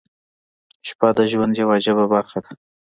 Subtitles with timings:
[0.87, 2.51] •شپه د ژوند یوه عجیبه برخه ده.